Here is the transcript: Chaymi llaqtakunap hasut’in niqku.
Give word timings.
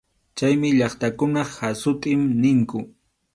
Chaymi 0.37 0.69
llaqtakunap 0.77 1.49
hasut’in 1.57 2.21
niqku. 2.41 2.79